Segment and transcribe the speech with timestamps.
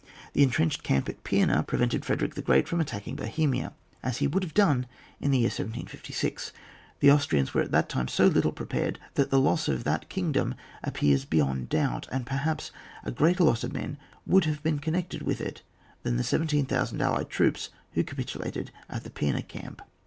[0.33, 4.25] The entrenched camp at Pima prevented Frederick the Great from attacking Bo hemia, as he
[4.25, 4.87] would have done,
[5.19, 6.51] in the year 1756.
[7.01, 10.55] The Austrians were at that time so little prepared, that the loss of that kingdom
[10.83, 12.71] appears beyond doubt; and perhaps,
[13.03, 15.61] a greater loss of men would have been connected with it
[16.01, 19.83] than the 17,000 allied troops who capitulated in the Pima camp.